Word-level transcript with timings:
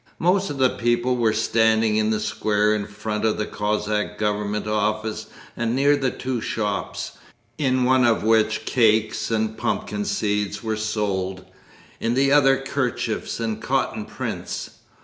Most 0.17 0.49
of 0.49 0.57
the 0.57 0.71
people 0.71 1.15
were 1.15 1.31
standing 1.31 1.95
in 1.97 2.09
the 2.09 2.19
square 2.19 2.73
in 2.73 2.87
front 2.87 3.23
of 3.23 3.37
the 3.37 3.45
Cossack 3.45 4.17
Government 4.17 4.65
Office 4.65 5.27
and 5.55 5.75
near 5.75 5.95
the 5.95 6.09
two 6.09 6.41
shops, 6.41 7.19
in 7.59 7.83
one 7.83 8.03
of 8.03 8.23
which 8.23 8.65
cakes 8.65 9.29
and 9.29 9.55
pumpkin 9.55 10.03
seeds 10.05 10.63
were 10.63 10.75
sold, 10.75 11.45
in 11.99 12.15
the 12.15 12.31
other 12.31 12.57
kerchiefs 12.57 13.39
and 13.39 13.61
cotton 13.61 14.05
prints. 14.05 14.71